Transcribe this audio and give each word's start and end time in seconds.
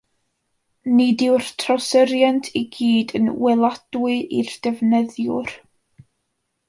Nid 0.95 1.23
yw'r 1.25 1.49
trawsyriant 1.63 2.49
i 2.61 2.63
gyd 2.77 3.13
yn 3.19 3.29
weladwy 3.43 4.17
i'r 4.39 4.51
defnyddiwr. 4.69 5.55